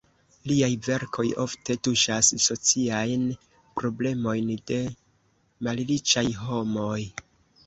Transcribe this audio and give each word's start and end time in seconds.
Liaj 0.51 0.69
verkoj 0.85 1.25
ofte 1.43 1.75
tuŝas 1.87 2.29
sociajn 2.45 3.27
problemojn 3.83 4.49
de 4.73 4.81
malriĉaj 5.69 6.27
homoj. 6.47 7.01